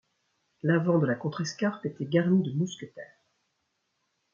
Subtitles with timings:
[0.63, 3.19] L'avant de la contrescarpe était garni de mousquetaires.